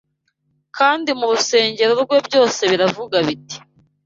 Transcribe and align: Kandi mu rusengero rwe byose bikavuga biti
Kandi 0.77 1.09
mu 1.19 1.25
rusengero 1.31 1.93
rwe 2.01 2.17
byose 2.27 2.61
bikavuga 2.71 3.17
biti 3.27 3.57